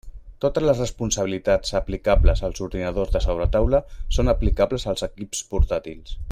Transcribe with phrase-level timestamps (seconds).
[0.43, 3.83] Totes les responsabilitats aplicables als ordinadors de sobretaula
[4.19, 6.19] són aplicables als equips portàtils.